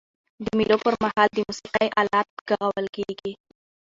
[0.45, 3.31] د مېلو پر مهال د موسیقۍ آلات ږغول کيږي.